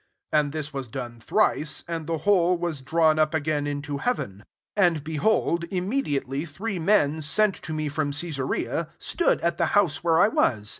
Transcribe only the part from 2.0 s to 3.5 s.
the whole was drawn up